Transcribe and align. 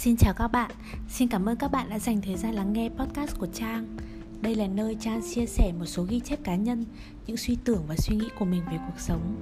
Xin 0.00 0.16
chào 0.16 0.34
các 0.34 0.48
bạn, 0.48 0.70
xin 1.08 1.28
cảm 1.28 1.48
ơn 1.48 1.56
các 1.56 1.72
bạn 1.72 1.90
đã 1.90 1.98
dành 1.98 2.20
thời 2.20 2.36
gian 2.36 2.54
lắng 2.54 2.72
nghe 2.72 2.88
podcast 2.88 3.38
của 3.38 3.46
Trang. 3.46 3.96
Đây 4.40 4.54
là 4.54 4.66
nơi 4.66 4.96
Trang 5.00 5.20
chia 5.34 5.46
sẻ 5.46 5.72
một 5.78 5.86
số 5.86 6.02
ghi 6.02 6.20
chép 6.20 6.44
cá 6.44 6.56
nhân, 6.56 6.84
những 7.26 7.36
suy 7.36 7.56
tưởng 7.64 7.82
và 7.88 7.96
suy 7.96 8.16
nghĩ 8.16 8.28
của 8.38 8.44
mình 8.44 8.62
về 8.70 8.78
cuộc 8.86 9.00
sống. 9.00 9.36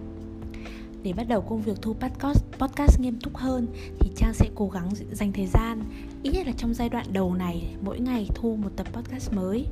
Để 1.02 1.12
bắt 1.12 1.24
đầu 1.28 1.40
công 1.40 1.62
việc 1.62 1.82
thu 1.82 1.94
podcast, 1.94 2.44
podcast 2.58 3.00
nghiêm 3.00 3.20
túc 3.20 3.36
hơn 3.36 3.66
thì 4.00 4.10
Trang 4.16 4.34
sẽ 4.34 4.48
cố 4.54 4.68
gắng 4.68 4.88
dành 5.12 5.32
thời 5.32 5.46
gian, 5.46 5.82
ít 6.22 6.30
nhất 6.30 6.46
là 6.46 6.52
trong 6.56 6.74
giai 6.74 6.88
đoạn 6.88 7.06
đầu 7.12 7.34
này, 7.34 7.76
mỗi 7.84 8.00
ngày 8.00 8.28
thu 8.34 8.56
một 8.56 8.70
tập 8.76 8.86
podcast 8.92 9.32
mới. 9.32 9.66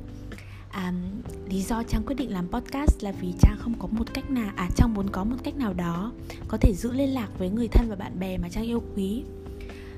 À, 0.71 0.93
lý 1.49 1.61
do 1.61 1.83
Trang 1.83 2.03
quyết 2.05 2.15
định 2.15 2.31
làm 2.31 2.47
podcast 2.47 3.03
là 3.03 3.11
vì 3.11 3.33
Trang 3.39 3.57
không 3.59 3.73
có 3.79 3.87
một 3.87 4.13
cách 4.13 4.29
nào, 4.29 4.51
à 4.55 4.69
Trang 4.75 4.93
muốn 4.93 5.09
có 5.09 5.23
một 5.23 5.37
cách 5.43 5.55
nào 5.57 5.73
đó 5.73 6.11
có 6.47 6.57
thể 6.57 6.73
giữ 6.73 6.91
liên 6.91 7.13
lạc 7.13 7.27
với 7.37 7.49
người 7.49 7.67
thân 7.67 7.89
và 7.89 7.95
bạn 7.95 8.19
bè 8.19 8.37
mà 8.37 8.49
Trang 8.49 8.63
yêu 8.63 8.83
quý 8.95 9.23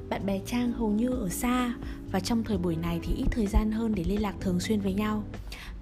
bạn 0.09 0.26
bè 0.26 0.40
Trang 0.45 0.72
hầu 0.72 0.90
như 0.90 1.09
ở 1.09 1.30
xa 1.30 1.73
và 2.12 2.20
trong 2.20 2.44
thời 2.44 2.58
buổi 2.58 2.76
này 2.76 3.00
thì 3.04 3.13
ít 3.17 3.26
thời 3.31 3.48
gian 3.48 3.72
hơn 3.72 3.95
để 3.95 4.04
liên 4.04 4.22
lạc 4.22 4.36
thường 4.40 4.59
xuyên 4.59 4.80
với 4.80 4.94
nhau. 4.94 5.23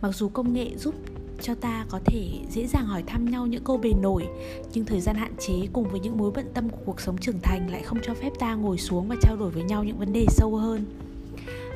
Mặc 0.01 0.11
dù 0.15 0.29
công 0.29 0.53
nghệ 0.53 0.71
giúp 0.77 0.95
cho 1.41 1.55
ta 1.55 1.85
có 1.89 1.99
thể 2.05 2.29
dễ 2.51 2.67
dàng 2.67 2.85
hỏi 2.85 3.03
thăm 3.07 3.25
nhau 3.25 3.47
những 3.47 3.63
câu 3.63 3.77
bề 3.77 3.93
nổi, 4.01 4.27
nhưng 4.73 4.85
thời 4.85 5.01
gian 5.01 5.15
hạn 5.15 5.33
chế 5.39 5.53
cùng 5.73 5.89
với 5.89 5.99
những 5.99 6.17
mối 6.17 6.31
bận 6.35 6.45
tâm 6.53 6.69
của 6.69 6.77
cuộc 6.85 7.01
sống 7.01 7.17
trưởng 7.17 7.39
thành 7.43 7.71
lại 7.71 7.83
không 7.83 7.99
cho 8.03 8.13
phép 8.13 8.31
ta 8.39 8.55
ngồi 8.55 8.77
xuống 8.77 9.07
và 9.07 9.15
trao 9.21 9.35
đổi 9.35 9.51
với 9.51 9.63
nhau 9.63 9.83
những 9.83 9.97
vấn 9.97 10.13
đề 10.13 10.25
sâu 10.29 10.55
hơn 10.55 10.85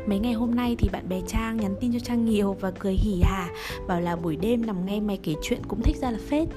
Mấy 0.06 0.20
ngày 0.20 0.34
hôm 0.34 0.56
nay 0.56 0.76
thì 0.80 0.90
bạn 0.90 1.10
bè 1.10 1.22
Trang 1.28 1.58
nhắn 1.58 1.76
tin 1.82 1.94
cho 1.94 2.00
Trang 2.00 2.26
nhiều 2.26 2.58
và 2.60 2.72
cười 2.72 2.94
hỉ 2.94 3.22
hả 3.24 3.50
Bảo 3.88 4.02
là 4.02 4.16
buổi 4.16 4.36
đêm 4.36 4.66
nằm 4.66 4.86
nghe 4.86 5.00
mày 5.00 5.18
kể 5.24 5.36
chuyện 5.42 5.62
cũng 5.68 5.82
thích 5.82 5.98
ra 6.02 6.12
là 6.12 6.20
phết 6.30 6.48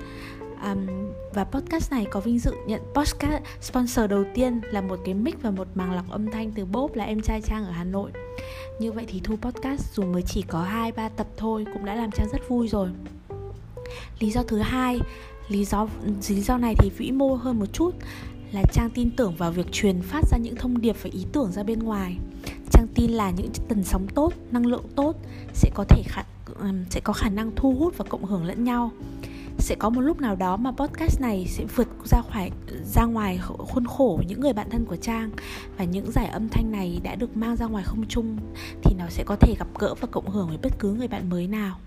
um, 0.65 0.87
và 1.35 1.45
podcast 1.45 1.93
này 1.93 2.07
có 2.11 2.21
vinh 2.21 2.39
dự 2.39 2.53
nhận 2.67 2.81
podcast 2.95 3.43
sponsor 3.61 4.11
đầu 4.11 4.25
tiên 4.35 4.61
là 4.71 4.81
một 4.81 4.99
cái 5.05 5.15
mic 5.15 5.43
và 5.43 5.51
một 5.51 5.69
màng 5.75 5.93
lọc 5.93 6.11
âm 6.11 6.31
thanh 6.31 6.53
từ 6.53 6.65
bốp 6.65 6.95
là 6.95 7.05
em 7.05 7.21
trai 7.21 7.41
trang 7.41 7.65
ở 7.65 7.71
hà 7.71 7.85
nội. 7.85 8.11
Như 8.79 8.93
vậy 8.93 9.05
thì 9.09 9.21
thu 9.25 9.37
podcast 9.37 9.95
dù 9.95 10.03
mới 10.03 10.23
chỉ 10.23 10.43
có 10.43 10.63
hai 10.63 10.93
ba 10.93 11.09
tập 11.09 11.27
thôi 11.37 11.67
cũng 11.73 11.85
đã 11.85 11.95
làm 11.95 12.11
trang 12.11 12.29
rất 12.33 12.49
vui 12.49 12.69
rồi. 12.69 12.89
Lý 14.21 14.31
do 14.31 14.43
thứ 14.43 14.59
hai 14.59 15.01
lý 15.49 15.65
do 15.65 15.87
lý 16.29 16.41
do 16.41 16.59
này 16.59 16.75
thì 16.79 16.91
vĩ 16.97 17.11
mô 17.11 17.35
hơn 17.35 17.59
một 17.59 17.67
chút 17.73 17.95
là 18.53 18.63
trang 18.73 18.91
tin 18.91 19.11
tưởng 19.11 19.35
vào 19.39 19.51
việc 19.51 19.73
truyền 19.73 20.03
phát 20.03 20.25
ra 20.31 20.39
những 20.39 20.57
thông 20.57 20.81
điệp 20.81 20.97
và 21.03 21.11
ý 21.13 21.27
tưởng 21.33 21.53
ra 21.53 21.63
bên 21.63 21.79
ngoài. 21.79 22.17
Trang 22.71 22.87
tin 22.95 23.11
là 23.11 23.31
những 23.31 23.49
tần 23.69 23.85
sóng 23.85 24.07
tốt 24.15 24.33
năng 24.51 24.67
lượng 24.67 24.85
tốt 24.97 25.17
sẽ 25.53 25.71
có 25.75 25.85
thể 25.89 26.03
khả, 26.07 26.23
sẽ 26.91 27.01
có 27.01 27.13
khả 27.13 27.29
năng 27.29 27.51
thu 27.57 27.75
hút 27.75 27.95
và 27.97 28.05
cộng 28.09 28.25
hưởng 28.25 28.45
lẫn 28.45 28.65
nhau 28.65 28.91
sẽ 29.59 29.75
có 29.75 29.91
một 29.91 30.01
lúc 30.01 30.21
nào 30.21 30.37
đó 30.37 30.57
mà 30.57 30.73
podcast 30.73 31.21
này 31.21 31.47
sẽ 31.49 31.65
vượt 31.77 31.89
ra 32.05 32.23
khỏi, 32.33 32.51
ra 32.85 33.05
ngoài 33.05 33.39
khuôn 33.59 33.87
khổ 33.87 34.21
những 34.27 34.41
người 34.41 34.53
bạn 34.53 34.71
thân 34.71 34.85
của 34.85 34.97
Trang 34.97 35.31
và 35.77 35.85
những 35.85 36.11
giải 36.11 36.27
âm 36.27 36.49
thanh 36.49 36.73
này 36.73 37.01
đã 37.03 37.15
được 37.15 37.37
mang 37.37 37.57
ra 37.57 37.67
ngoài 37.67 37.85
không 37.85 38.07
trung 38.09 38.37
thì 38.83 38.95
nó 38.99 39.05
sẽ 39.09 39.25
có 39.27 39.37
thể 39.37 39.55
gặp 39.59 39.69
gỡ 39.79 39.95
và 40.01 40.09
cộng 40.11 40.29
hưởng 40.29 40.49
với 40.49 40.59
bất 40.63 40.73
cứ 40.79 40.93
người 40.93 41.09
bạn 41.09 41.31
mới 41.31 41.47
nào. 41.47 41.79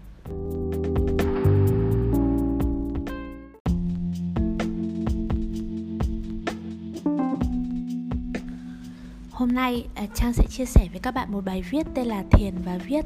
Hôm 9.31 9.52
nay 9.52 9.86
à, 9.96 10.06
Trang 10.16 10.34
sẽ 10.34 10.46
chia 10.50 10.66
sẻ 10.66 10.88
với 10.92 11.00
các 11.00 11.12
bạn 11.12 11.31
một 11.31 11.46
bài 11.46 11.64
viết 11.70 11.88
tên 11.94 12.08
là 12.08 12.24
Thiền 12.31 12.54
và 12.66 12.78
Viết 12.78 13.06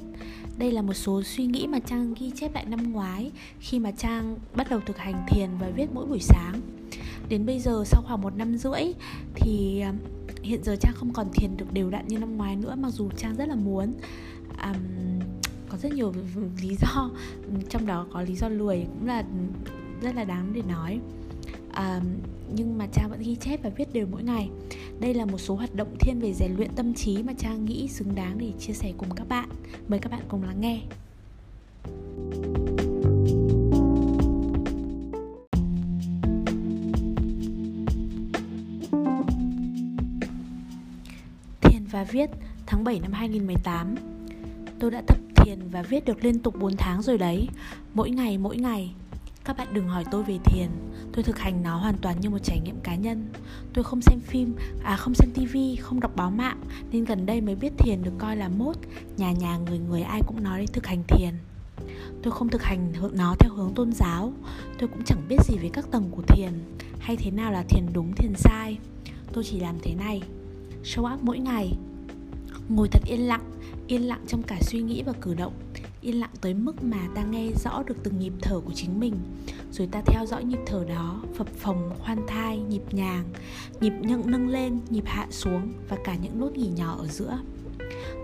đây 0.62 0.72
là 0.72 0.82
một 0.82 0.94
số 0.94 1.24
suy 1.24 1.46
nghĩ 1.46 1.68
mà 1.68 1.80
Trang 1.80 2.14
ghi 2.20 2.32
chép 2.36 2.54
lại 2.54 2.66
năm 2.66 2.92
ngoái 2.92 3.32
khi 3.60 3.80
mà 3.80 3.92
Trang 3.92 4.38
bắt 4.56 4.70
đầu 4.70 4.80
thực 4.86 4.98
hành 4.98 5.26
thiền 5.28 5.50
và 5.60 5.70
viết 5.76 5.86
mỗi 5.94 6.06
buổi 6.06 6.20
sáng. 6.20 6.62
Đến 7.30 7.46
bây 7.46 7.60
giờ 7.60 7.84
sau 7.86 8.02
khoảng 8.02 8.22
một 8.22 8.36
năm 8.36 8.58
rưỡi 8.58 8.82
thì 9.36 9.84
hiện 10.42 10.64
giờ 10.64 10.76
Trang 10.76 10.94
không 10.96 11.14
còn 11.14 11.28
thiền 11.34 11.58
được 11.58 11.74
đều 11.74 11.90
đặn 11.90 12.08
như 12.08 12.18
năm 12.18 12.38
ngoái 12.38 12.56
nữa 12.56 12.76
mặc 12.80 12.90
dù 12.90 13.10
Trang 13.18 13.36
rất 13.36 13.48
là 13.48 13.56
muốn. 13.56 13.94
Um, 14.64 15.20
có 15.70 15.78
rất 15.78 15.94
nhiều 15.94 16.14
lý 16.62 16.76
do 16.82 17.10
trong 17.70 17.86
đó 17.86 18.08
có 18.14 18.22
lý 18.22 18.36
do 18.36 18.50
lười 18.50 18.86
cũng 19.00 19.08
là 19.08 19.24
rất 20.02 20.16
là 20.16 20.24
đáng 20.24 20.54
để 20.54 20.62
nói 20.62 21.00
à, 21.74 22.02
nhưng 22.56 22.78
mà 22.78 22.88
trang 22.94 23.10
vẫn 23.10 23.20
ghi 23.20 23.36
chép 23.36 23.64
và 23.64 23.70
viết 23.70 23.94
đều 23.94 24.08
mỗi 24.12 24.24
ngày. 24.24 24.50
Đây 25.00 25.14
là 25.14 25.26
một 25.26 25.38
số 25.38 25.56
hoạt 25.56 25.76
động 25.76 25.96
thiên 26.00 26.20
về 26.20 26.34
rèn 26.34 26.56
luyện 26.56 26.70
tâm 26.76 26.94
trí 26.94 27.24
mà 27.24 27.34
trang 27.38 27.66
nghĩ 27.66 27.88
xứng 27.88 28.16
đáng 28.16 28.38
để 28.38 28.52
chia 28.60 28.74
sẻ 28.74 28.92
cùng 28.98 29.10
các 29.16 29.28
bạn. 29.30 29.50
Mời 29.88 30.00
các 30.00 30.12
bạn 30.12 30.22
cùng 30.28 30.44
lắng 30.44 30.62
nghe. 30.62 30.82
Thiền 41.62 41.84
và 41.92 42.04
viết 42.04 42.30
tháng 42.66 42.84
7 42.84 43.00
năm 43.00 43.12
2018 43.14 43.96
Tôi 44.82 44.92
đã 44.92 45.02
tập 45.08 45.18
thiền 45.36 45.60
và 45.72 45.82
viết 45.82 46.06
được 46.06 46.24
liên 46.24 46.40
tục 46.40 46.56
4 46.60 46.78
tháng 46.78 47.02
rồi 47.02 47.18
đấy. 47.18 47.48
Mỗi 47.94 48.10
ngày 48.10 48.38
mỗi 48.38 48.58
ngày 48.58 48.94
các 49.46 49.58
bạn 49.58 49.68
đừng 49.74 49.88
hỏi 49.88 50.04
tôi 50.12 50.24
về 50.24 50.38
thiền. 50.46 50.70
Tôi 51.14 51.24
thực 51.24 51.40
hành 51.40 51.64
nó 51.64 51.78
hoàn 51.78 51.98
toàn 51.98 52.20
như 52.22 52.30
một 52.30 52.38
trải 52.44 52.60
nghiệm 52.60 52.80
cá 52.84 52.96
nhân. 52.96 53.28
Tôi 53.74 53.84
không 53.84 54.02
xem 54.02 54.20
phim, 54.20 54.56
à 54.84 54.96
không 54.96 55.14
xem 55.14 55.32
tivi, 55.34 55.76
không 55.76 56.00
đọc 56.00 56.16
báo 56.16 56.32
mạng 56.32 56.62
Nên 56.92 57.06
gần 57.06 57.26
đây 57.26 57.42
mới 57.42 57.56
biết 57.56 57.74
thiền 57.78 58.04
được 58.04 58.12
coi 58.18 58.36
là 58.36 58.50
mốt. 58.50 58.76
Nhà 59.18 59.32
nhà 59.32 59.58
người 59.58 59.80
người 59.80 60.02
ai 60.02 60.22
cũng 60.28 60.44
nói 60.44 60.60
đến 60.60 60.68
thực 60.74 60.88
hành 60.88 61.04
thiền. 61.08 61.34
Tôi 62.24 62.34
không 62.34 62.50
thực 62.50 62.64
hành 62.64 62.94
nó 63.14 63.36
theo 63.40 63.54
hướng 63.54 63.74
tôn 63.74 63.92
giáo. 63.92 64.34
Tôi 64.80 64.90
cũng 64.90 65.04
chẳng 65.06 65.22
biết 65.30 65.38
gì 65.44 65.58
về 65.58 65.70
các 65.74 65.92
tầng 65.92 66.12
của 66.12 66.22
thiền 66.22 66.52
Hay 67.00 67.16
thế 67.16 67.32
nào 67.32 67.52
là 67.52 67.64
thiền 67.70 67.84
đúng 67.94 68.16
thiền 68.16 68.34
sai. 68.36 68.78
Tôi 69.34 69.44
chỉ 69.44 69.60
làm 69.60 69.76
thế 69.82 69.96
này. 69.96 70.22
Show 70.84 71.14
up 71.14 71.24
mỗi 71.24 71.40
ngày. 71.40 71.74
Ngồi 72.70 72.88
thật 72.88 73.02
yên 73.06 73.28
lặng 73.28 73.52
Yên 73.88 74.08
lặng 74.08 74.22
trong 74.28 74.44
cả 74.44 74.58
suy 74.62 74.82
nghĩ 74.82 75.04
và 75.04 75.14
cử 75.22 75.34
động 75.34 75.54
yên 76.02 76.20
lặng 76.20 76.34
tới 76.42 76.54
mức 76.54 76.84
mà 76.84 77.08
ta 77.16 77.24
nghe 77.24 77.52
rõ 77.64 77.84
được 77.84 77.96
từng 78.04 78.20
nhịp 78.20 78.34
thở 78.42 78.60
của 78.60 78.72
chính 78.76 79.00
mình. 79.00 79.16
Rồi 79.72 79.88
ta 79.92 80.02
theo 80.06 80.26
dõi 80.26 80.44
nhịp 80.44 80.60
thở 80.66 80.86
đó, 80.90 81.22
phập 81.36 81.48
phồng, 81.48 81.92
khoan 82.00 82.28
thai, 82.28 82.58
nhịp 82.58 82.82
nhàng, 82.92 83.26
nhịp 83.82 83.94
nhận 84.02 84.22
nâng 84.26 84.50
lên, 84.50 84.80
nhịp 84.90 85.04
hạ 85.06 85.28
xuống 85.30 85.74
và 85.90 85.98
cả 86.04 86.16
những 86.16 86.40
nốt 86.40 86.52
nghỉ 86.52 86.68
nhỏ 86.68 86.96
ở 87.00 87.08
giữa. 87.08 87.40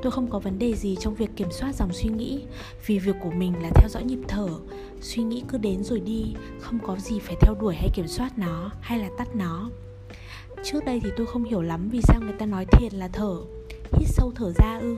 Tôi 0.04 0.12
không 0.12 0.30
có 0.30 0.40
vấn 0.40 0.60
đề 0.60 0.74
gì 0.76 0.96
trong 1.00 1.16
việc 1.16 1.30
kiểm 1.36 1.52
soát 1.52 1.76
dòng 1.76 1.94
suy 1.94 2.10
nghĩ, 2.10 2.44
vì 2.86 3.00
việc 3.00 3.16
của 3.24 3.32
mình 3.32 3.54
là 3.62 3.70
theo 3.76 3.90
dõi 3.90 4.04
nhịp 4.04 4.20
thở. 4.28 4.48
Suy 5.02 5.24
nghĩ 5.24 5.44
cứ 5.48 5.58
đến 5.58 5.84
rồi 5.84 6.00
đi, 6.00 6.36
không 6.60 6.80
có 6.88 6.98
gì 7.00 7.20
phải 7.20 7.36
theo 7.42 7.56
đuổi 7.60 7.76
hay 7.76 7.90
kiểm 7.94 8.08
soát 8.08 8.38
nó, 8.38 8.72
hay 8.82 9.00
là 9.00 9.10
tắt 9.18 9.36
nó. 9.36 9.70
Trước 10.64 10.86
đây 10.86 11.02
thì 11.04 11.10
tôi 11.18 11.26
không 11.26 11.44
hiểu 11.44 11.62
lắm 11.62 11.90
vì 11.90 12.02
sao 12.02 12.22
người 12.22 12.36
ta 12.40 12.46
nói 12.46 12.66
thiền 12.66 12.94
là 12.94 13.08
thở. 13.08 13.36
Hít 13.94 14.08
sâu 14.08 14.32
thở 14.36 14.52
ra 14.52 14.78
ư. 14.82 14.98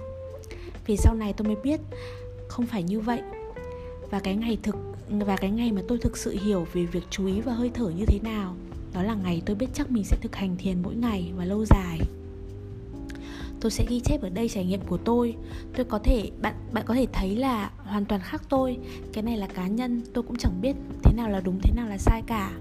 Vì 0.85 0.97
sau 0.97 1.15
này 1.15 1.33
tôi 1.33 1.47
mới 1.47 1.57
biết 1.63 1.79
không 2.59 2.67
phải 2.67 2.83
như 2.83 2.99
vậy. 2.99 3.21
Và 4.11 4.19
cái 4.19 4.35
ngày 4.35 4.57
thực, 4.63 4.75
và 5.09 5.35
cái 5.35 5.51
ngày 5.51 5.71
mà 5.71 5.81
tôi 5.87 5.97
thực 5.97 6.17
sự 6.17 6.37
hiểu 6.43 6.67
về 6.73 6.85
việc 6.85 7.03
chú 7.09 7.25
ý 7.25 7.41
và 7.41 7.53
hơi 7.53 7.71
thở 7.73 7.89
như 7.89 8.05
thế 8.05 8.19
nào, 8.19 8.55
đó 8.93 9.03
là 9.03 9.15
ngày 9.15 9.41
tôi 9.45 9.55
biết 9.55 9.67
chắc 9.73 9.91
mình 9.91 10.03
sẽ 10.03 10.17
thực 10.21 10.35
hành 10.35 10.57
thiền 10.57 10.81
mỗi 10.81 10.95
ngày 10.95 11.31
và 11.37 11.45
lâu 11.45 11.65
dài. 11.65 11.99
Tôi 13.61 13.71
sẽ 13.71 13.85
ghi 13.89 13.99
chép 13.99 14.21
ở 14.21 14.29
đây 14.29 14.49
trải 14.49 14.65
nghiệm 14.65 14.81
của 14.81 14.97
tôi. 14.97 15.35
Tôi 15.75 15.85
có 15.85 15.99
thể, 15.99 16.31
bạn 16.41 16.55
bạn 16.71 16.85
có 16.87 16.93
thể 16.93 17.07
thấy 17.13 17.35
là 17.35 17.71
hoàn 17.77 18.05
toàn 18.05 18.21
khác 18.21 18.43
tôi. 18.49 18.77
Cái 19.13 19.23
này 19.23 19.37
là 19.37 19.47
cá 19.47 19.67
nhân, 19.67 20.01
tôi 20.13 20.23
cũng 20.23 20.37
chẳng 20.37 20.61
biết 20.61 20.75
thế 21.03 21.13
nào 21.17 21.29
là 21.29 21.41
đúng, 21.41 21.59
thế 21.63 21.71
nào 21.75 21.89
là 21.89 21.97
sai 21.97 22.21
cả. 22.27 22.51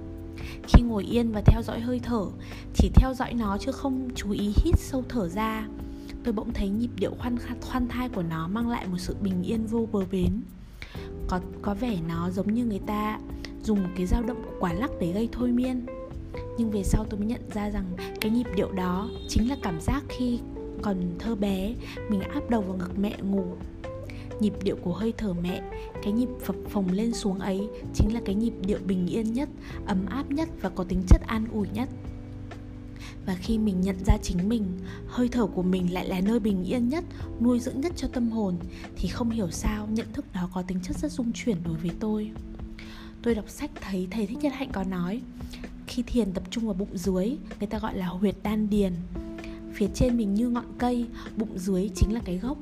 Khi 0.69 0.83
ngồi 0.83 1.05
yên 1.05 1.33
và 1.33 1.43
theo 1.47 1.63
dõi 1.63 1.81
hơi 1.81 2.01
thở, 2.03 2.27
chỉ 2.75 2.91
theo 2.95 3.15
dõi 3.15 3.35
nó 3.35 3.59
chứ 3.59 3.73
không 3.73 4.09
chú 4.15 4.31
ý 4.31 4.53
hít 4.65 4.79
sâu 4.79 5.05
thở 5.09 5.29
ra 5.29 5.69
tôi 6.25 6.35
bỗng 6.35 6.53
thấy 6.53 6.69
nhịp 6.69 6.91
điệu 6.97 7.15
khoan 7.19 7.37
khoan 7.61 7.89
thai 7.89 8.09
của 8.09 8.23
nó 8.23 8.49
mang 8.49 8.69
lại 8.69 8.87
một 8.87 8.99
sự 8.99 9.17
bình 9.23 9.43
yên 9.43 9.67
vô 9.67 9.89
bờ 9.93 10.01
bến. 10.13 10.43
Có 11.29 11.41
có 11.63 11.75
vẻ 11.75 11.99
nó 12.09 12.31
giống 12.31 12.55
như 12.55 12.65
người 12.65 12.81
ta 12.87 13.19
dùng 13.63 13.79
cái 13.97 14.07
dao 14.07 14.23
động 14.23 14.43
của 14.45 14.57
quả 14.61 14.73
lắc 14.73 14.91
để 15.01 15.13
gây 15.13 15.29
thôi 15.33 15.49
miên. 15.49 15.87
Nhưng 16.59 16.71
về 16.71 16.83
sau 16.83 17.05
tôi 17.11 17.21
mới 17.21 17.29
nhận 17.29 17.51
ra 17.55 17.71
rằng 17.71 17.85
cái 18.21 18.31
nhịp 18.31 18.47
điệu 18.57 18.73
đó 18.73 19.09
chính 19.29 19.49
là 19.49 19.57
cảm 19.63 19.81
giác 19.81 20.05
khi 20.09 20.39
còn 20.83 20.97
thơ 21.19 21.35
bé, 21.35 21.75
mình 22.11 22.21
áp 22.21 22.51
đầu 22.51 22.61
vào 22.61 22.77
ngực 22.77 22.99
mẹ 22.99 23.17
ngủ. 23.23 23.45
Nhịp 24.41 24.53
điệu 24.63 24.77
của 24.77 24.93
hơi 24.93 25.13
thở 25.17 25.33
mẹ, 25.43 25.63
cái 26.03 26.13
nhịp 26.13 26.29
phập 26.41 26.57
phồng 26.69 26.89
lên 26.89 27.13
xuống 27.13 27.39
ấy 27.39 27.69
chính 27.95 28.15
là 28.15 28.21
cái 28.25 28.35
nhịp 28.35 28.53
điệu 28.67 28.79
bình 28.87 29.07
yên 29.07 29.33
nhất, 29.33 29.49
ấm 29.87 30.07
áp 30.07 30.31
nhất 30.31 30.49
và 30.61 30.69
có 30.69 30.85
tính 30.85 31.03
chất 31.09 31.21
an 31.27 31.47
ủi 31.53 31.69
nhất 31.75 31.89
và 33.27 33.35
khi 33.35 33.59
mình 33.59 33.81
nhận 33.81 34.05
ra 34.05 34.17
chính 34.23 34.49
mình, 34.49 34.65
hơi 35.07 35.29
thở 35.29 35.47
của 35.47 35.63
mình 35.63 35.93
lại 35.93 36.09
là 36.09 36.21
nơi 36.21 36.41
bình 36.41 36.65
yên 36.65 36.89
nhất, 36.89 37.05
nuôi 37.41 37.61
dưỡng 37.61 37.81
nhất 37.81 37.93
cho 37.97 38.09
tâm 38.09 38.31
hồn, 38.31 38.57
thì 38.97 39.09
không 39.09 39.31
hiểu 39.31 39.51
sao 39.51 39.89
nhận 39.91 40.07
thức 40.13 40.25
đó 40.35 40.49
có 40.55 40.63
tính 40.63 40.79
chất 40.83 40.99
rất 40.99 41.13
dung 41.13 41.33
chuyển 41.35 41.57
đối 41.65 41.75
với 41.75 41.91
tôi. 42.01 42.31
Tôi 43.23 43.35
đọc 43.35 43.49
sách 43.49 43.71
thấy 43.81 44.09
thầy 44.11 44.27
thích 44.27 44.39
nhất 44.43 44.53
hạnh 44.57 44.71
có 44.73 44.85
nói, 44.85 45.21
khi 45.87 46.03
thiền 46.03 46.33
tập 46.33 46.43
trung 46.51 46.65
vào 46.65 46.75
bụng 46.75 46.99
dưới, 46.99 47.37
người 47.59 47.67
ta 47.71 47.79
gọi 47.79 47.99
là 47.99 48.07
huyệt 48.07 48.37
đan 48.43 48.71
điền. 48.71 48.93
Phía 49.73 49.87
trên 49.95 50.17
mình 50.17 50.35
như 50.35 50.49
ngọn 50.49 50.67
cây, 50.79 51.07
bụng 51.37 51.59
dưới 51.59 51.91
chính 51.95 52.13
là 52.15 52.21
cái 52.25 52.39
gốc. 52.39 52.59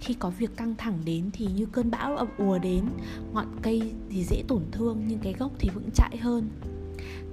Khi 0.00 0.14
có 0.14 0.30
việc 0.30 0.56
căng 0.56 0.74
thẳng 0.78 0.98
đến 1.04 1.30
thì 1.32 1.46
như 1.46 1.66
cơn 1.66 1.90
bão 1.90 2.16
ập 2.16 2.28
ùa 2.38 2.58
đến, 2.58 2.84
ngọn 3.32 3.46
cây 3.62 3.92
thì 4.10 4.24
dễ 4.24 4.42
tổn 4.48 4.62
thương 4.72 5.02
nhưng 5.08 5.18
cái 5.18 5.32
gốc 5.32 5.52
thì 5.58 5.68
vững 5.74 5.90
chãi 5.94 6.16
hơn 6.16 6.48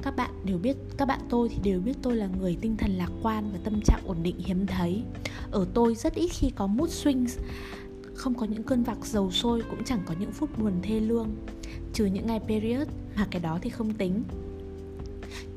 các 0.01 0.15
bạn 0.15 0.31
đều 0.43 0.57
biết, 0.57 0.77
các 0.97 1.07
bạn 1.07 1.19
tôi 1.29 1.49
thì 1.49 1.57
đều 1.63 1.79
biết 1.79 1.93
tôi 2.01 2.15
là 2.15 2.27
người 2.39 2.57
tinh 2.61 2.77
thần 2.77 2.91
lạc 2.91 3.11
quan 3.21 3.49
và 3.53 3.59
tâm 3.63 3.81
trạng 3.81 4.01
ổn 4.07 4.17
định, 4.23 4.35
hiếm 4.37 4.65
thấy. 4.67 5.03
Ở 5.51 5.67
tôi 5.73 5.95
rất 5.95 6.13
ít 6.13 6.29
khi 6.33 6.49
có 6.55 6.67
mood 6.67 6.89
swings. 6.89 7.39
Không 8.13 8.33
có 8.33 8.45
những 8.45 8.63
cơn 8.63 8.83
vạc 8.83 9.05
dầu 9.05 9.31
sôi, 9.31 9.61
cũng 9.69 9.83
chẳng 9.83 10.01
có 10.05 10.15
những 10.19 10.31
phút 10.31 10.59
buồn 10.59 10.73
thê 10.81 10.99
lương. 10.99 11.29
Trừ 11.93 12.05
những 12.05 12.27
ngày 12.27 12.39
period 12.47 12.87
mà 13.15 13.27
cái 13.31 13.41
đó 13.41 13.59
thì 13.61 13.69
không 13.69 13.93
tính. 13.93 14.23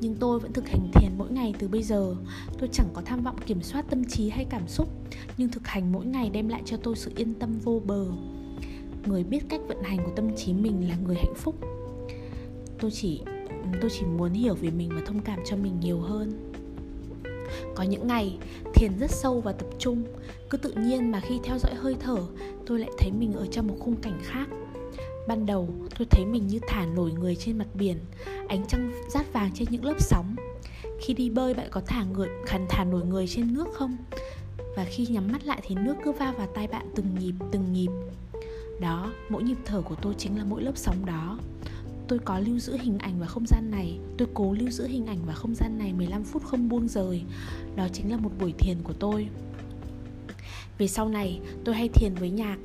Nhưng 0.01 0.15
tôi 0.15 0.39
vẫn 0.39 0.53
thực 0.53 0.67
hành 0.67 0.91
thiền 0.93 1.11
mỗi 1.17 1.31
ngày 1.31 1.53
từ 1.59 1.67
bây 1.67 1.83
giờ. 1.83 2.15
Tôi 2.59 2.69
chẳng 2.73 2.87
có 2.93 3.01
tham 3.05 3.23
vọng 3.23 3.35
kiểm 3.45 3.61
soát 3.63 3.85
tâm 3.89 4.05
trí 4.05 4.29
hay 4.29 4.45
cảm 4.45 4.67
xúc, 4.67 4.89
nhưng 5.37 5.49
thực 5.49 5.67
hành 5.67 5.91
mỗi 5.91 6.05
ngày 6.05 6.29
đem 6.29 6.47
lại 6.47 6.61
cho 6.65 6.77
tôi 6.77 6.95
sự 6.95 7.11
yên 7.15 7.33
tâm 7.33 7.59
vô 7.59 7.81
bờ. 7.85 8.05
Người 9.05 9.23
biết 9.23 9.39
cách 9.49 9.61
vận 9.67 9.83
hành 9.83 9.97
của 10.05 10.11
tâm 10.15 10.35
trí 10.35 10.53
mình 10.53 10.89
là 10.89 10.95
người 10.95 11.15
hạnh 11.15 11.35
phúc. 11.35 11.55
Tôi 12.79 12.91
chỉ 12.91 13.21
tôi 13.81 13.91
chỉ 13.93 14.05
muốn 14.05 14.33
hiểu 14.33 14.53
về 14.53 14.69
mình 14.69 14.89
và 14.95 15.01
thông 15.05 15.21
cảm 15.21 15.39
cho 15.45 15.55
mình 15.55 15.79
nhiều 15.79 15.99
hơn. 15.99 16.53
Có 17.75 17.83
những 17.83 18.07
ngày, 18.07 18.37
thiền 18.73 18.91
rất 18.99 19.11
sâu 19.11 19.41
và 19.41 19.51
tập 19.51 19.67
trung. 19.79 20.03
Cứ 20.49 20.57
tự 20.57 20.71
nhiên 20.71 21.11
mà 21.11 21.19
khi 21.19 21.39
theo 21.43 21.57
dõi 21.57 21.73
hơi 21.75 21.95
thở, 21.99 22.17
tôi 22.65 22.79
lại 22.79 22.89
thấy 22.97 23.11
mình 23.11 23.33
ở 23.33 23.45
trong 23.51 23.67
một 23.67 23.75
khung 23.79 23.95
cảnh 23.95 24.19
khác. 24.23 24.47
Ban 25.27 25.45
đầu, 25.45 25.69
tôi 25.99 26.07
thấy 26.11 26.25
mình 26.25 26.47
như 26.47 26.59
thả 26.67 26.85
nổi 26.85 27.11
người 27.11 27.35
trên 27.35 27.57
mặt 27.57 27.67
biển, 27.73 27.97
ánh 28.47 28.65
trăng 28.67 28.91
rát 29.09 29.33
vàng 29.33 29.51
trên 29.53 29.67
những 29.71 29.85
lớp 29.85 29.95
sóng. 29.99 30.35
Khi 30.99 31.13
đi 31.13 31.29
bơi, 31.29 31.53
bạn 31.53 31.67
có 31.71 31.81
thả 31.85 32.03
người 32.03 32.29
khẩn 32.47 32.61
thả 32.69 32.83
nổi 32.83 33.05
người 33.05 33.27
trên 33.27 33.53
nước 33.53 33.67
không? 33.73 33.97
Và 34.75 34.83
khi 34.83 35.05
nhắm 35.05 35.31
mắt 35.31 35.45
lại 35.45 35.61
thì 35.63 35.75
nước 35.75 35.95
cứ 36.03 36.11
va 36.11 36.33
vào 36.37 36.47
tay 36.47 36.67
bạn 36.67 36.85
từng 36.95 37.15
nhịp 37.19 37.33
từng 37.51 37.73
nhịp. 37.73 37.89
Đó, 38.79 39.11
mỗi 39.29 39.43
nhịp 39.43 39.57
thở 39.65 39.81
của 39.81 39.95
tôi 40.01 40.13
chính 40.17 40.37
là 40.37 40.43
mỗi 40.43 40.61
lớp 40.61 40.71
sóng 40.75 41.05
đó 41.05 41.39
tôi 42.11 42.19
có 42.19 42.39
lưu 42.39 42.59
giữ 42.59 42.77
hình 42.77 42.97
ảnh 42.97 43.19
và 43.19 43.27
không 43.27 43.45
gian 43.45 43.71
này. 43.71 43.99
Tôi 44.17 44.27
cố 44.33 44.53
lưu 44.53 44.69
giữ 44.69 44.87
hình 44.87 45.05
ảnh 45.05 45.17
và 45.25 45.33
không 45.33 45.55
gian 45.55 45.77
này 45.77 45.93
15 45.93 46.23
phút 46.23 46.43
không 46.43 46.69
buông 46.69 46.87
rời. 46.87 47.21
Đó 47.75 47.87
chính 47.93 48.11
là 48.11 48.17
một 48.17 48.31
buổi 48.39 48.53
thiền 48.57 48.77
của 48.83 48.93
tôi. 48.93 49.27
Về 50.77 50.87
sau 50.87 51.09
này, 51.09 51.39
tôi 51.63 51.75
hay 51.75 51.89
thiền 51.89 52.13
với 52.13 52.29
nhạc. 52.29 52.57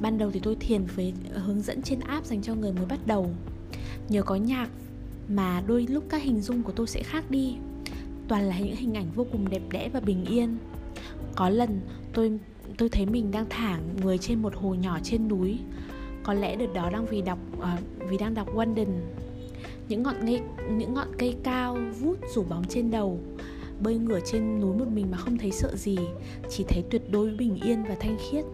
Ban 0.00 0.18
đầu 0.18 0.30
thì 0.30 0.40
tôi 0.40 0.56
thiền 0.60 0.84
với 0.84 1.12
ờ, 1.32 1.38
hướng 1.38 1.62
dẫn 1.62 1.82
trên 1.82 2.00
app 2.00 2.26
dành 2.26 2.42
cho 2.42 2.54
người 2.54 2.72
mới 2.72 2.86
bắt 2.86 3.06
đầu. 3.06 3.30
Nhờ 4.08 4.22
có 4.22 4.34
nhạc 4.34 4.68
mà 5.28 5.62
đôi 5.66 5.86
lúc 5.90 6.04
các 6.08 6.22
hình 6.22 6.40
dung 6.40 6.62
của 6.62 6.72
tôi 6.72 6.86
sẽ 6.86 7.02
khác 7.02 7.30
đi. 7.30 7.56
Toàn 8.28 8.44
là 8.44 8.58
những 8.58 8.76
hình 8.76 8.94
ảnh 8.94 9.06
vô 9.14 9.26
cùng 9.32 9.48
đẹp 9.48 9.62
đẽ 9.70 9.88
và 9.92 10.00
bình 10.00 10.24
yên. 10.24 10.56
Có 11.34 11.48
lần 11.48 11.80
tôi 12.12 12.38
tôi 12.76 12.88
thấy 12.88 13.06
mình 13.06 13.30
đang 13.30 13.46
thả 13.50 13.78
người 14.02 14.18
trên 14.18 14.42
một 14.42 14.54
hồ 14.54 14.74
nhỏ 14.74 14.98
trên 15.02 15.28
núi 15.28 15.58
có 16.26 16.34
lẽ 16.34 16.56
đợt 16.56 16.74
đó 16.74 16.90
đang 16.90 17.06
vì 17.06 17.22
đọc 17.22 17.38
uh, 17.58 17.64
vì 18.10 18.18
đang 18.18 18.34
đọc 18.34 18.56
London 18.56 18.88
những 19.88 20.02
ngọn 20.02 20.14
cây 20.26 20.40
những 20.70 20.94
ngọn 20.94 21.08
cây 21.18 21.36
cao 21.42 21.78
vút 22.00 22.18
rủ 22.34 22.42
bóng 22.42 22.64
trên 22.68 22.90
đầu 22.90 23.20
bơi 23.80 23.98
ngửa 23.98 24.20
trên 24.24 24.60
núi 24.60 24.76
một 24.78 24.88
mình 24.88 25.10
mà 25.10 25.18
không 25.18 25.38
thấy 25.38 25.50
sợ 25.50 25.76
gì 25.76 25.98
chỉ 26.50 26.64
thấy 26.68 26.84
tuyệt 26.90 27.02
đối 27.10 27.30
bình 27.30 27.60
yên 27.64 27.84
và 27.88 27.96
thanh 28.00 28.16
khiết. 28.18 28.44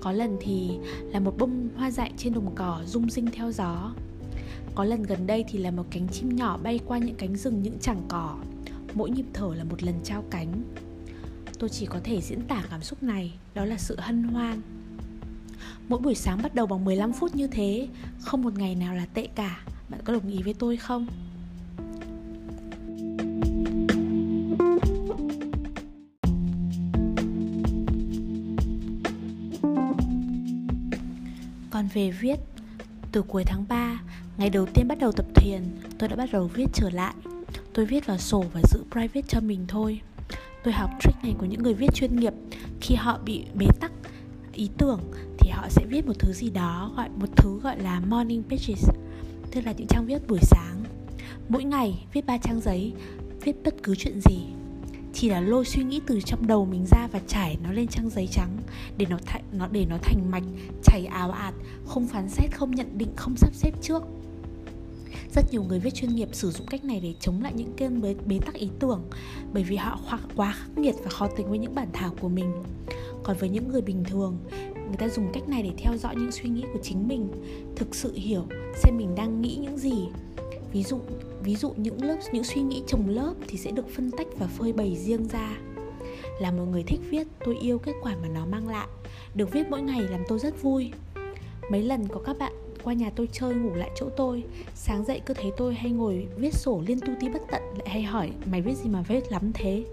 Có 0.00 0.12
lần 0.12 0.36
thì 0.40 0.78
là 1.02 1.20
một 1.20 1.34
bông 1.38 1.68
hoa 1.76 1.90
dại 1.90 2.12
trên 2.16 2.34
đồng 2.34 2.54
cỏ 2.54 2.80
rung 2.86 3.10
rinh 3.10 3.26
theo 3.26 3.52
gió. 3.52 3.94
Có 4.74 4.84
lần 4.84 5.02
gần 5.02 5.26
đây 5.26 5.44
thì 5.48 5.58
là 5.58 5.70
một 5.70 5.84
cánh 5.90 6.08
chim 6.08 6.36
nhỏ 6.36 6.58
bay 6.62 6.80
qua 6.86 6.98
những 6.98 7.14
cánh 7.14 7.36
rừng 7.36 7.62
những 7.62 7.78
chẳng 7.80 8.02
cỏ. 8.08 8.36
Mỗi 8.94 9.10
nhịp 9.10 9.26
thở 9.32 9.54
là 9.54 9.64
một 9.64 9.82
lần 9.82 9.94
trao 10.04 10.24
cánh. 10.30 10.62
Tôi 11.58 11.70
chỉ 11.70 11.86
có 11.86 11.98
thể 12.04 12.20
diễn 12.20 12.40
tả 12.42 12.64
cảm 12.70 12.82
xúc 12.82 13.02
này 13.02 13.34
đó 13.54 13.64
là 13.64 13.76
sự 13.78 13.96
hân 13.98 14.22
hoan. 14.22 14.60
Mỗi 15.88 15.98
buổi 15.98 16.14
sáng 16.14 16.42
bắt 16.42 16.54
đầu 16.54 16.66
bằng 16.66 16.84
15 16.84 17.12
phút 17.12 17.34
như 17.34 17.46
thế, 17.46 17.88
Không 18.20 18.42
một 18.42 18.58
ngày 18.58 18.74
nào 18.74 18.94
là 18.94 19.06
tệ 19.14 19.26
cả. 19.34 19.60
Bạn 19.88 20.00
có 20.04 20.12
đồng 20.12 20.28
ý 20.28 20.42
với 20.42 20.54
tôi 20.54 20.76
không? 20.76 21.06
Còn 31.70 31.88
về 31.94 32.10
viết, 32.10 32.38
Từ 33.12 33.22
cuối 33.22 33.44
tháng 33.44 33.64
3 33.68 34.00
Ngày 34.36 34.50
đầu 34.50 34.66
tiên 34.66 34.88
bắt 34.88 34.98
đầu 34.98 35.12
tập 35.12 35.26
thiền 35.34 35.62
Tôi 35.98 36.08
đã 36.08 36.16
bắt 36.16 36.28
đầu 36.32 36.50
viết 36.54 36.66
trở 36.72 36.90
lại. 36.90 37.14
Tôi 37.72 37.86
viết 37.86 38.06
vào 38.06 38.18
sổ 38.18 38.44
và 38.52 38.60
giữ 38.64 38.80
private 38.90 39.28
cho 39.28 39.40
mình 39.40 39.64
thôi. 39.68 40.00
Tôi 40.64 40.74
học 40.74 40.90
trick 41.00 41.22
này 41.22 41.34
của 41.38 41.46
những 41.46 41.62
người 41.62 41.74
viết 41.74 41.94
chuyên 41.94 42.16
nghiệp. 42.16 42.32
Khi 42.80 42.94
họ 42.94 43.18
bị 43.24 43.44
bế 43.54 43.66
tắc 43.80 43.92
ý 44.56 44.70
tưởng 44.78 45.00
thì 45.38 45.50
họ 45.50 45.68
sẽ 45.68 45.86
viết 45.88 46.06
một 46.06 46.18
thứ 46.18 46.32
gì 46.32 46.50
đó 46.50 46.92
gọi 46.96 47.08
một 47.08 47.36
thứ 47.36 47.60
gọi 47.62 47.78
là 47.78 48.00
morning 48.00 48.42
pages 48.48 48.88
tức 49.50 49.60
là 49.66 49.72
những 49.72 49.86
trang 49.86 50.06
viết 50.06 50.28
buổi 50.28 50.38
sáng. 50.42 50.84
Mỗi 51.48 51.64
ngày 51.64 52.06
viết 52.12 52.26
ba 52.26 52.38
trang 52.38 52.60
giấy 52.60 52.92
viết 53.40 53.56
bất 53.64 53.74
cứ 53.82 53.94
chuyện 53.94 54.20
gì. 54.20 54.38
Chỉ 55.12 55.28
là 55.28 55.40
lôi 55.40 55.64
suy 55.64 55.84
nghĩ 55.84 56.00
từ 56.06 56.20
trong 56.20 56.46
đầu 56.46 56.64
mình 56.64 56.86
ra 56.86 57.08
và 57.12 57.20
trải 57.26 57.56
nó 57.62 57.72
lên 57.72 57.86
trang 57.86 58.10
giấy 58.10 58.26
trắng 58.26 58.56
để 58.96 59.06
nó 59.10 59.16
th- 59.16 59.40
nó 59.58 59.68
để 59.72 59.86
nó 59.88 59.96
thành 60.02 60.30
mạch 60.30 60.42
chảy 60.82 61.06
ào 61.06 61.30
ạt 61.30 61.54
không 61.86 62.06
phán 62.06 62.28
xét 62.28 62.56
không 62.56 62.70
nhận 62.70 62.98
định 62.98 63.08
không 63.16 63.36
sắp 63.36 63.54
xếp 63.54 63.70
trước. 63.82 64.02
Rất 65.34 65.52
nhiều 65.52 65.62
người 65.62 65.80
viết 65.80 65.94
chuyên 65.94 66.14
nghiệp 66.14 66.28
sử 66.32 66.50
dụng 66.50 66.66
cách 66.66 66.84
này 66.84 67.00
để 67.00 67.14
chống 67.20 67.42
lại 67.42 67.52
những 67.56 67.72
cơn 67.76 68.02
bế, 68.02 68.14
bế 68.26 68.38
tắc 68.38 68.54
ý 68.54 68.68
tưởng 68.78 69.04
bởi 69.52 69.64
vì 69.64 69.76
họ 69.76 69.98
quá 70.36 70.52
khắc 70.52 70.78
nghiệt 70.78 70.94
và 71.02 71.10
khó 71.10 71.26
tính 71.36 71.48
với 71.48 71.58
những 71.58 71.74
bản 71.74 71.88
thảo 71.92 72.14
của 72.20 72.28
mình 72.28 72.52
còn 73.26 73.36
với 73.36 73.48
những 73.48 73.68
người 73.68 73.82
bình 73.82 74.04
thường, 74.04 74.38
người 74.74 74.96
ta 74.98 75.08
dùng 75.08 75.32
cách 75.32 75.48
này 75.48 75.62
để 75.62 75.70
theo 75.78 75.96
dõi 75.96 76.14
những 76.16 76.32
suy 76.32 76.48
nghĩ 76.48 76.64
của 76.72 76.78
chính 76.82 77.08
mình, 77.08 77.28
thực 77.76 77.94
sự 77.94 78.12
hiểu 78.14 78.42
xem 78.74 78.96
mình 78.96 79.14
đang 79.14 79.42
nghĩ 79.42 79.58
những 79.60 79.78
gì. 79.78 80.08
Ví 80.72 80.82
dụ 80.82 80.98
ví 81.42 81.56
dụ 81.56 81.72
những 81.76 82.04
lớp, 82.04 82.16
những 82.32 82.44
suy 82.44 82.60
nghĩ 82.60 82.82
chồng 82.86 83.08
lớp 83.08 83.34
thì 83.48 83.58
sẽ 83.58 83.70
được 83.70 83.88
phân 83.88 84.10
tách 84.10 84.26
và 84.38 84.46
phơi 84.46 84.72
bày 84.72 84.96
riêng 84.96 85.28
ra. 85.28 85.58
Là 86.40 86.50
một 86.50 86.64
người 86.64 86.82
thích 86.82 87.00
viết, 87.10 87.26
tôi 87.44 87.56
yêu 87.60 87.78
kết 87.78 87.92
quả 88.02 88.16
mà 88.22 88.28
nó 88.28 88.46
mang 88.46 88.68
lại. 88.68 88.88
Được 89.34 89.52
viết 89.52 89.66
mỗi 89.70 89.82
ngày 89.82 90.00
làm 90.00 90.20
tôi 90.28 90.38
rất 90.38 90.62
vui. 90.62 90.92
Mấy 91.70 91.82
lần 91.82 92.08
có 92.08 92.20
các 92.20 92.38
bạn 92.38 92.52
qua 92.86 92.92
nhà 92.92 93.10
tôi 93.10 93.28
chơi, 93.32 93.54
ngủ 93.54 93.74
lại 93.74 93.90
chỗ 93.96 94.08
tôi. 94.16 94.44
Sáng 94.74 95.04
dậy 95.04 95.20
cứ 95.26 95.34
thấy 95.34 95.50
tôi 95.56 95.74
hay 95.74 95.90
ngồi 95.90 96.26
viết 96.36 96.54
sổ 96.54 96.82
liên 96.86 97.00
tu 97.00 97.08
tí 97.20 97.28
bất 97.28 97.42
tận, 97.50 97.62
lại 97.78 97.88
hay 97.88 98.02
hỏi, 98.02 98.30
mày 98.50 98.62
viết 98.62 98.74
gì 98.76 98.90
mà 98.90 99.02
viết 99.02 99.32
lắm 99.32 99.50
thế? 99.54 99.84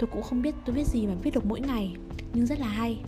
Tôi 0.00 0.10
cũng 0.12 0.22
không 0.22 0.42
biết 0.42 0.54
tôi 0.66 0.76
viết 0.76 0.86
gì 0.86 1.06
mà 1.06 1.14
viết 1.22 1.34
được 1.34 1.44
mỗi 1.44 1.60
ngày, 1.60 1.94
nhưng 2.34 2.46
rất 2.46 2.60
là 2.60 2.66
hay. 2.66 2.98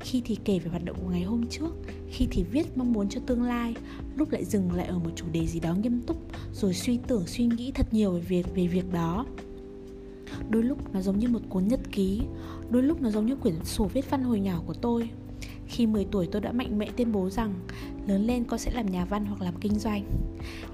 Khi 0.00 0.22
thì 0.24 0.38
kể 0.44 0.58
về 0.58 0.70
hoạt 0.70 0.84
động 0.84 0.96
của 1.02 1.10
ngày 1.10 1.22
hôm 1.22 1.46
trước, 1.50 1.70
khi 2.10 2.26
thì 2.30 2.42
viết 2.42 2.76
mong 2.76 2.92
muốn 2.92 3.08
cho 3.08 3.20
tương 3.26 3.42
lai, 3.42 3.74
lúc 4.16 4.30
lại 4.30 4.44
dừng 4.44 4.72
lại 4.72 4.86
ở 4.86 4.98
một 4.98 5.10
chủ 5.16 5.26
đề 5.32 5.46
gì 5.46 5.60
đó 5.60 5.74
nghiêm 5.74 6.00
túc, 6.06 6.16
rồi 6.52 6.74
suy 6.74 6.98
tưởng, 7.06 7.26
suy 7.26 7.46
nghĩ 7.46 7.72
thật 7.74 7.86
nhiều 7.94 8.12
về 8.12 8.20
việc 8.20 8.46
về 8.54 8.66
việc 8.66 8.92
đó. 8.92 9.26
Đôi 10.50 10.62
lúc 10.62 10.94
nó 10.94 11.00
giống 11.00 11.18
như 11.18 11.28
một 11.28 11.40
cuốn 11.48 11.68
nhật 11.68 11.80
ký, 11.92 12.20
đôi 12.70 12.82
lúc 12.82 13.02
nó 13.02 13.10
giống 13.10 13.26
như 13.26 13.36
quyển 13.36 13.64
sổ 13.64 13.84
viết 13.84 14.10
văn 14.10 14.22
hồi 14.22 14.40
nhỏ 14.40 14.62
của 14.66 14.74
tôi 14.74 15.10
khi 15.72 15.86
10 15.86 16.04
tuổi 16.04 16.28
tôi 16.32 16.40
đã 16.40 16.52
mạnh 16.52 16.78
mẽ 16.78 16.88
tuyên 16.96 17.12
bố 17.12 17.30
rằng 17.30 17.54
lớn 18.06 18.26
lên 18.26 18.44
con 18.44 18.58
sẽ 18.58 18.70
làm 18.70 18.86
nhà 18.86 19.04
văn 19.04 19.24
hoặc 19.24 19.42
làm 19.42 19.54
kinh 19.60 19.78
doanh. 19.78 20.04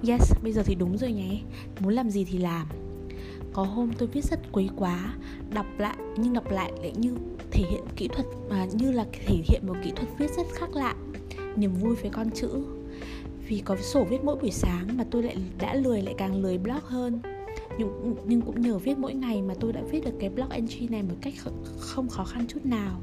Yes, 0.09 0.33
bây 0.43 0.53
giờ 0.53 0.63
thì 0.65 0.75
đúng 0.75 0.99
rồi 0.99 1.13
nhé. 1.13 1.41
Muốn 1.81 1.95
làm 1.95 2.11
gì 2.11 2.25
thì 2.25 2.39
làm. 2.39 2.67
Có 3.53 3.63
hôm 3.63 3.91
tôi 3.99 4.09
viết 4.09 4.25
rất 4.25 4.53
quấy 4.53 4.71
quá 4.77 5.15
Đọc 5.55 5.67
lại 5.79 5.97
nhưng 6.17 6.33
đọc 6.33 6.51
lại 6.51 6.73
lại 6.81 6.93
như 6.97 7.15
thể 7.51 7.65
hiện 7.71 7.85
kỹ 7.97 8.09
thuật 8.09 8.27
mà 8.51 8.65
như 8.65 8.93
là 8.93 9.07
thể 9.13 9.37
hiện 9.45 9.67
một 9.67 9.77
kỹ 9.85 9.93
thuật 9.97 10.09
viết 10.19 10.31
rất 10.37 10.47
khác 10.53 10.71
lạ. 10.75 10.95
Niềm 11.57 11.75
vui 11.75 11.95
với 11.95 12.11
con 12.11 12.31
chữ. 12.31 12.51
Vì 13.49 13.61
có 13.61 13.77
sổ 13.77 14.05
viết 14.05 14.25
mỗi 14.25 14.37
buổi 14.37 14.51
sáng 14.51 14.97
mà 14.97 15.05
tôi 15.11 15.23
lại 15.23 15.37
đã 15.59 15.75
lười 15.75 16.03
lại 16.03 16.15
càng 16.19 16.43
lười 16.43 16.59
blog 16.59 16.81
hơn. 16.85 17.21
Nhưng, 17.79 18.15
nhưng 18.27 18.41
cũng 18.41 18.61
nhờ 18.61 18.79
viết 18.79 18.99
mỗi 18.99 19.15
ngày 19.15 19.43
mà 19.43 19.55
tôi 19.61 19.73
đã 19.73 19.81
viết 19.91 20.05
được 20.05 20.15
cái 20.21 20.31
blog 20.31 20.49
entry 20.49 20.89
này 20.89 21.03
một 21.03 21.15
cách 21.21 21.35
không 21.79 22.09
khó 22.09 22.25
khăn 22.25 22.47
chút 22.49 22.67
nào 22.67 23.01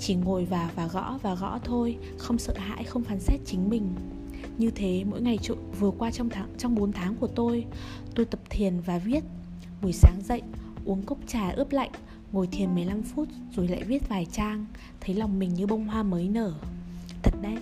chỉ 0.00 0.14
ngồi 0.14 0.44
vào 0.44 0.70
và 0.74 0.86
gõ 0.86 1.18
và 1.22 1.34
gõ 1.34 1.58
thôi 1.64 1.96
không 2.18 2.38
sợ 2.38 2.54
hãi 2.56 2.84
không 2.84 3.04
phán 3.04 3.20
xét 3.20 3.40
chính 3.46 3.70
mình. 3.70 3.94
Như 4.58 4.70
thế 4.70 5.04
mỗi 5.04 5.20
ngày 5.20 5.38
trụ, 5.42 5.54
vừa 5.80 5.90
qua 5.90 6.10
trong 6.10 6.28
tháng 6.28 6.48
trong 6.58 6.74
4 6.74 6.92
tháng 6.92 7.14
của 7.14 7.26
tôi 7.26 7.64
tôi 8.14 8.26
tập 8.26 8.40
thiền 8.50 8.80
và 8.80 8.98
viết. 8.98 9.24
Buổi 9.82 9.92
sáng 9.92 10.20
dậy 10.24 10.42
uống 10.84 11.02
cốc 11.02 11.18
trà 11.26 11.50
ướp 11.50 11.72
lạnh 11.72 11.90
Ngồi 12.32 12.46
thiền 12.46 12.74
15 12.74 13.02
phút 13.02 13.28
rồi 13.56 13.68
lại 13.68 13.84
viết 13.84 14.08
vài 14.08 14.26
trang 14.32 14.66
Thấy 15.00 15.14
lòng 15.14 15.38
mình 15.38 15.54
như 15.54 15.66
bông 15.66 15.88
hoa 15.88 16.02
mới 16.02 16.28
nở. 16.28 16.54
Thật 17.22 17.34
đấy 17.42 17.56